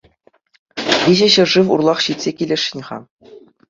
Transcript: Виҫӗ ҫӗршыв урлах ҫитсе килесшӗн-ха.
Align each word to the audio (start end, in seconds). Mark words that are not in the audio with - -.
Виҫӗ 1.03 1.27
ҫӗршыв 1.35 1.67
урлах 1.79 1.99
ҫитсе 2.09 2.31
килесшӗн-ха. 2.41 2.97